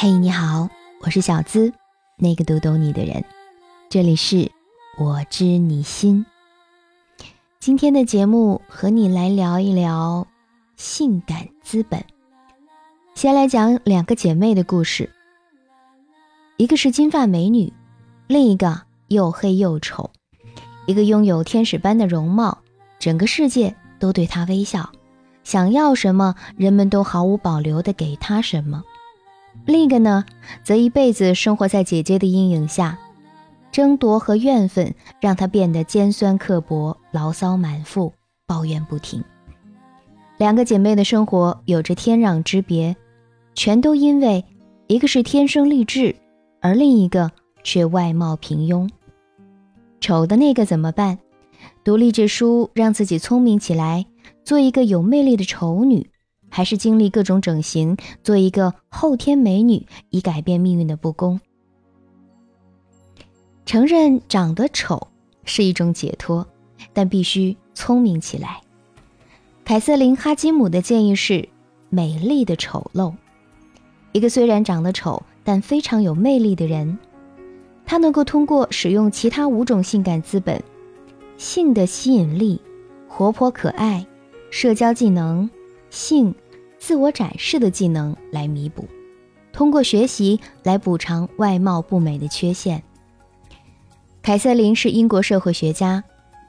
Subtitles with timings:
[0.00, 0.68] 嘿，你好，
[1.00, 1.72] 我是小资，
[2.18, 3.24] 那个读懂你的人。
[3.88, 4.48] 这里是
[4.96, 6.24] 我知你心。
[7.58, 10.24] 今天的节目和你来聊一聊
[10.76, 12.00] 性感资本。
[13.16, 15.10] 先来讲两个姐妹的故事，
[16.58, 17.72] 一个是金发美女，
[18.28, 20.08] 另一个又黑又丑。
[20.86, 22.56] 一个拥有天使般的容貌，
[23.00, 24.92] 整个世界都对她微笑，
[25.42, 28.84] 想要什么，人们都毫无保留的给她什么。
[29.66, 30.24] 另一个呢，
[30.62, 32.98] 则一辈子生活在姐姐的阴影下，
[33.70, 38.12] 争夺和怨愤让她变得尖酸刻薄、牢骚满腹、
[38.46, 39.22] 抱怨不停。
[40.38, 42.96] 两个姐妹的生活有着天壤之别，
[43.54, 44.44] 全都因为
[44.86, 46.14] 一个是天生丽质，
[46.60, 47.30] 而另一个
[47.62, 48.88] 却外貌平庸。
[50.00, 51.18] 丑的那个怎么办？
[51.84, 54.06] 读励志书让自己聪明起来，
[54.44, 56.08] 做一个有魅力的丑女。
[56.50, 61.40] 还是经历各种整形，做一个后天美女，以改变命运的不公。
[63.66, 65.08] 承认长得丑
[65.44, 66.46] 是一种解脱，
[66.92, 68.60] 但必须聪明起来。
[69.64, 71.48] 凯瑟琳·哈基姆的建议是：
[71.90, 73.12] 美丽的丑陋。
[74.12, 76.98] 一个虽然长得丑，但非常有魅力的人，
[77.84, 80.62] 他能够通过使用其他五种性感资本——
[81.36, 82.58] 性的吸引力、
[83.06, 84.06] 活泼可爱、
[84.50, 85.48] 社交技能。
[85.90, 86.34] 性、
[86.78, 88.86] 自我展示的技能来弥补，
[89.52, 92.82] 通过学习来补偿外貌不美的缺陷。
[94.22, 96.02] 凯瑟琳是英国社会学家，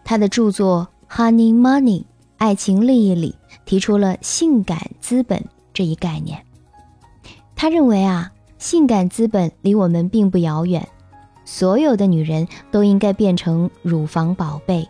[0.03, 2.01] 她的著作《Honey Money》
[2.37, 3.35] 爱情利益里
[3.65, 6.43] 提出了性感资本这一概念。
[7.55, 10.87] 他认为啊，性感资本离我们并不遥远，
[11.43, 14.87] 所有的女人都应该变成乳房宝贝。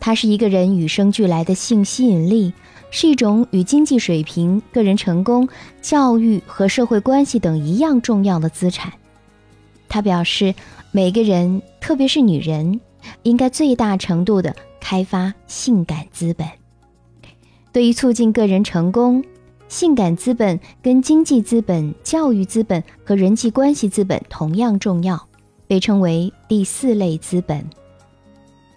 [0.00, 2.52] 它是一个人与生俱来的性吸引力。
[2.90, 5.46] 是一种与经济水平、个人成功、
[5.82, 8.90] 教育和社会关系等一样重要的资产。
[9.90, 10.54] 他表示，
[10.90, 12.80] 每个人，特别是女人，
[13.24, 16.48] 应该最大程度地开发性感资本。
[17.72, 19.22] 对于促进个人成功，
[19.68, 25.28] 性感资本跟经济资本、教育资本和人际关系资本同样重要，
[25.66, 27.62] 被称为第四类资本。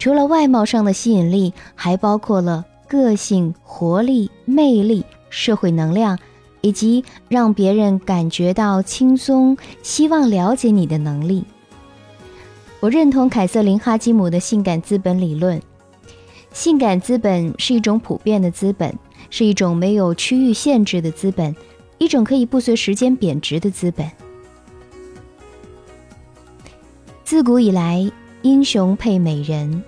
[0.02, 2.64] 除了外貌上的吸引力，还包括了。
[2.88, 6.18] 个性、活力、魅力、社会能量，
[6.60, 11.44] 以及让别人感觉到轻松、希望了解你的能力。
[12.80, 15.62] 我认同凯瑟琳·哈基姆的性感资本理论。
[16.52, 18.92] 性感资本是一种普遍的资本，
[19.30, 21.54] 是一种没有区域限制的资本，
[21.98, 24.10] 一种可以不随时间贬值的资本。
[27.22, 28.10] 自古以来，
[28.42, 29.84] 英雄配美人。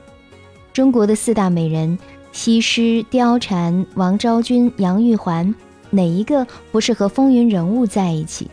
[0.75, 1.99] 中国的四大美人。
[2.33, 5.55] 西施、貂蝉、王昭君、杨玉环，
[5.91, 8.51] 哪一个不是和风云人物在一起？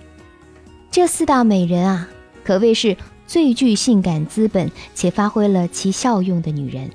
[0.91, 2.07] 这四大美人啊，
[2.43, 2.95] 可谓是
[3.25, 6.87] 最具性感资本且发挥了其效用的女人。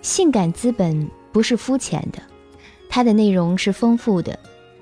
[0.00, 2.22] 性感资本不是肤浅的，
[2.88, 4.38] 它的内容是丰富的，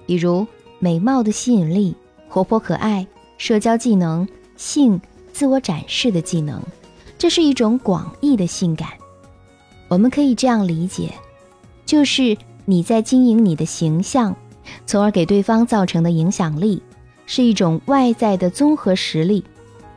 [0.07, 0.47] 比如
[0.79, 1.93] 美貌的吸引力、
[2.29, 3.05] 活泼可爱、
[3.37, 5.01] 社交技能、性、
[5.33, 6.63] 自我展示的技能，
[7.19, 8.89] 这是一种广义的性感。
[9.89, 11.13] 我们可以这样理解，
[11.85, 14.37] 就是你在经营你的形象，
[14.87, 16.83] 从而给对方造成的影响力，
[17.27, 19.43] 是一种外在的综合实力，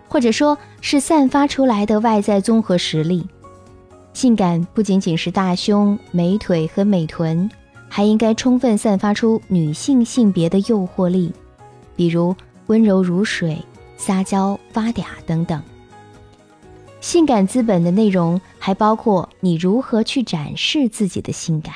[0.08, 3.28] 或者说是散发出来的外在综合实力。
[4.14, 7.50] 性感不仅仅是大胸、美腿和美臀，
[7.88, 11.32] 还应该充分散发出女性性别的诱惑力，
[11.96, 12.36] 比如
[12.68, 13.58] 温柔如水、
[13.98, 15.62] 撒娇发嗲等等。
[17.02, 21.74] 性感资本的内容还包括你如何去展示自己的性感。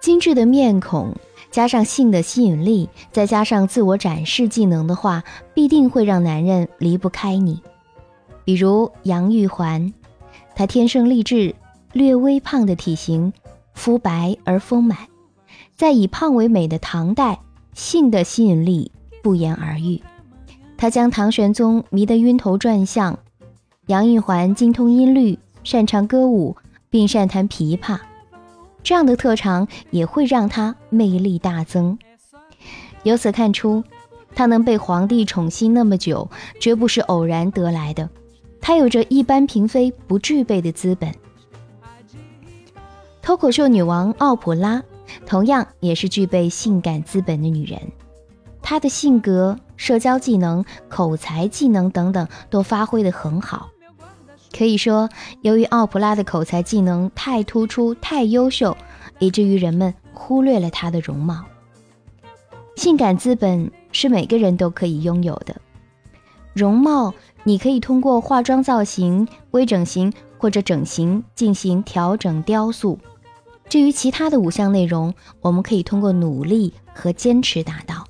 [0.00, 1.14] 精致的面孔
[1.50, 5.22] 加上性的吸引力，再加上自我展示技能的话，
[5.54, 7.60] 必定会让男人离不开你。
[8.44, 9.92] 比如杨玉环，
[10.56, 11.54] 她天生丽质，
[11.92, 13.32] 略微胖的体型，
[13.74, 14.98] 肤白而丰满，
[15.76, 17.38] 在以胖为美的唐代，
[17.74, 18.90] 性的吸引力
[19.22, 20.02] 不言而喻。
[20.82, 23.16] 他将唐玄宗迷得晕头转向，
[23.86, 26.56] 杨玉环精通音律，擅长歌舞，
[26.90, 28.00] 并善弹琵琶，
[28.82, 31.96] 这样的特长也会让他魅力大增。
[33.04, 33.84] 由此看出，
[34.34, 38.10] 他能被皇帝宠幸那么久，绝不是偶然得来的，
[38.60, 41.14] 他有着一般嫔妃不具备的资本。
[43.22, 44.82] 脱口秀女王奥普拉，
[45.26, 47.80] 同样也是具备性感资本的女人，
[48.72, 49.58] 她的性格。
[49.76, 53.68] 社交技能、口才技能等等都发挥得很好，
[54.56, 55.10] 可以说，
[55.42, 58.74] 由于奥普拉的口才技能太突出、太优秀，
[59.18, 61.44] 以至于人们忽略了她的容貌。
[62.74, 65.54] 性感资本是每个人都可以拥有的。
[66.54, 72.98] 容貌，你可以通过化妆造型、微整形或者整形进行调整雕塑。
[73.68, 78.06] 至于其他的五项内容，我们可以通过努力和坚持达到。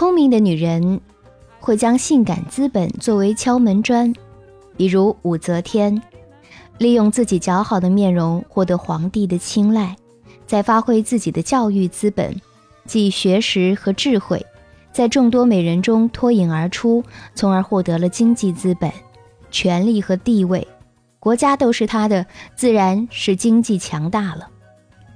[0.00, 0.98] 聪明的女人
[1.58, 4.10] 会将性感资本作为敲门砖，
[4.74, 6.02] 比如武则天，
[6.78, 9.94] 利用自己姣好的面容获得皇帝的青睐，
[10.46, 12.34] 再发挥自己的教育资本，
[12.86, 14.42] 即学识和智慧。
[14.90, 17.04] 在众多美人中脱颖而出，
[17.34, 18.90] 从而获得了经济资本、
[19.50, 20.66] 权力和地位，
[21.18, 22.24] 国家都是他的，
[22.56, 24.46] 自然是经济强大了；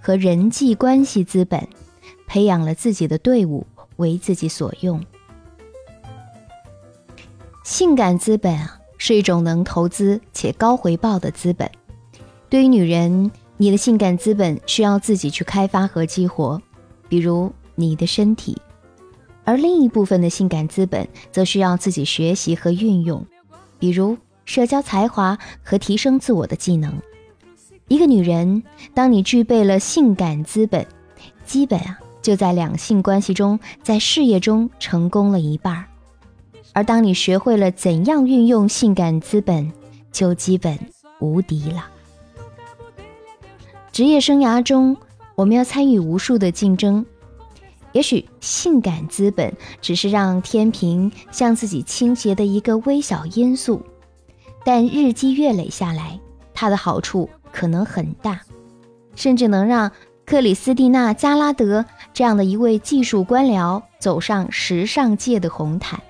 [0.03, 1.67] 和人际关系资本，
[2.27, 3.67] 培养了自己的队伍。
[3.97, 5.03] 为自己所用。
[7.65, 11.71] 性感资本啊，是一种能投资且高回报的资本。
[12.51, 16.61] 对于女人，你的性感资本需要自己去开发和激活，
[17.09, 18.61] 比如你的身体。
[19.45, 23.27] 而另一部分的性感资本则需要自己学习和运用，
[23.79, 27.01] 比如社交才华和提升自我的技能。
[27.89, 28.63] 一个女人，
[28.95, 30.87] 当你具备了性感资本，
[31.45, 35.85] 基本啊就在两性关系中，在事业中成功了一半儿；
[36.73, 39.71] 而当你学会了怎样运用性感资本，
[40.11, 40.79] 就基本
[41.21, 41.85] 无敌了。
[43.93, 44.97] 职业生涯中，
[45.35, 47.05] 我们要参与无数的竞争。
[47.93, 53.83] 也许性感资本只是让天平向自己倾斜的一个微小因素，
[54.65, 56.19] 但日积月累下来，
[56.55, 58.41] 它的好处可能很大，
[59.15, 59.93] 甚至能让
[60.27, 66.01] 克里斯蒂娜·加拉德这样的一位技术官僚走上时尚界的红毯。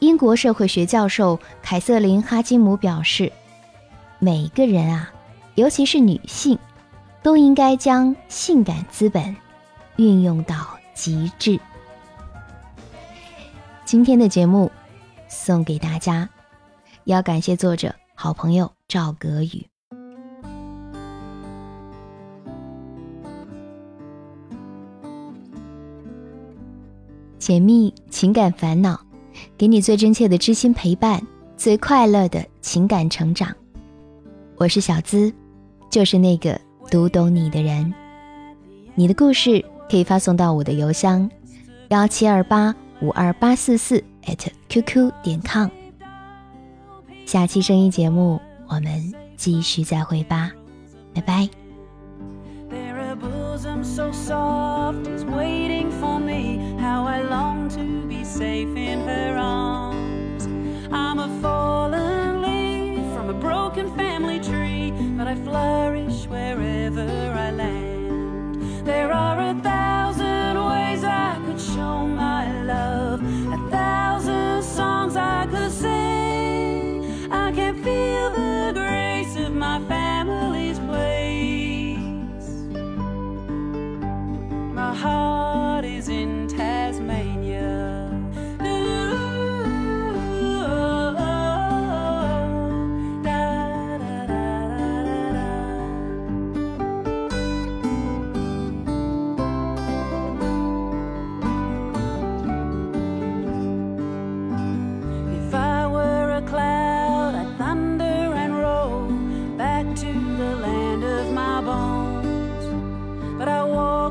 [0.00, 3.32] 英国社会学教授凯瑟琳·哈基姆表示
[4.18, 5.10] ：“每个人啊，
[5.54, 6.58] 尤其是女性，
[7.22, 9.34] 都应该将性感资本。”
[9.96, 11.58] 运用到极致。
[13.86, 14.70] 今天的节目
[15.26, 16.28] 送给大家，
[17.04, 19.66] 要感谢作者好朋友赵格宇。
[27.46, 28.98] 解密情感烦恼，
[29.56, 31.24] 给你最真切的知心陪伴，
[31.56, 33.54] 最快乐的情感成长。
[34.56, 35.32] 我是小资，
[35.88, 36.60] 就是那个
[36.90, 37.94] 读懂你的人。
[38.96, 39.64] 你的故事。
[39.88, 41.30] 可以发送到我的邮箱
[41.90, 44.02] 幺七二八五二八四四
[44.68, 45.68] @QQ 点 com。
[47.24, 50.50] 下期声音节目我们继续再会吧，
[51.14, 51.48] 拜拜。
[56.00, 56.76] for me.
[56.78, 60.46] How I long to be safe in her arms.
[60.92, 67.08] I'm a fallen leaf from a broken family tree, but I flourish wherever
[67.46, 68.86] I land.
[68.86, 73.20] There are a thousand ways I could show my love,
[73.52, 77.32] a thousand songs I could sing.
[77.32, 77.95] I can feel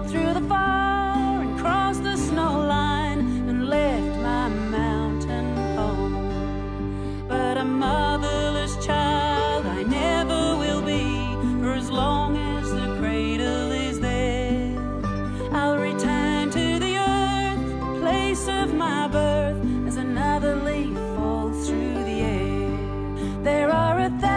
[0.04, 7.26] through the fire and cross the snow line and left my mountain home.
[7.30, 11.04] But a motherless child I never will be
[11.62, 14.78] for as long as the cradle is there.
[15.54, 22.04] I'll return to the earth, the place of my birth, as another leaf falls through
[22.04, 23.44] the air.
[23.44, 24.35] There are a thousand